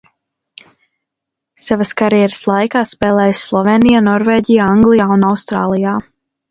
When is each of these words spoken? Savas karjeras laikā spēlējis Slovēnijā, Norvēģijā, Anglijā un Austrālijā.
Savas 1.65 1.91
karjeras 2.01 2.41
laikā 2.53 2.83
spēlējis 2.95 3.45
Slovēnijā, 3.51 4.05
Norvēģijā, 4.13 4.75
Anglijā 4.79 5.13
un 5.19 5.33
Austrālijā. 5.35 5.99